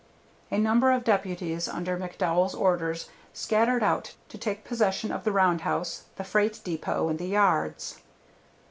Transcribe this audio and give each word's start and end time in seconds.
A 0.49 0.57
number 0.57 0.91
of 0.91 1.03
deputies 1.03 1.67
under 1.69 1.95
McDowell's 1.95 2.55
orders 2.55 3.07
scattered 3.33 3.83
out 3.83 4.15
to 4.29 4.37
take 4.39 4.63
possession 4.63 5.11
of 5.11 5.25
the 5.25 5.31
roundhouse, 5.31 6.05
the 6.15 6.23
freight 6.23 6.59
depot, 6.63 7.07
and 7.07 7.19
the 7.19 7.27
yards. 7.27 8.01